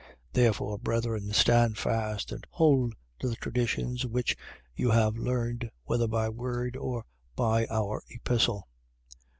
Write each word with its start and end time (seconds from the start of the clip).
2:14. 0.01 0.07
Therefore, 0.33 0.77
brethren, 0.79 1.31
stand 1.31 1.77
fast: 1.77 2.31
and 2.31 2.47
hold 2.49 2.95
the 3.19 3.35
traditions, 3.35 4.03
which 4.03 4.35
you 4.75 4.89
have 4.89 5.15
learned, 5.15 5.69
whether 5.83 6.07
by 6.07 6.27
word 6.27 6.75
or 6.75 7.05
by 7.35 7.67
our 7.69 8.01
epistle. 8.09 8.67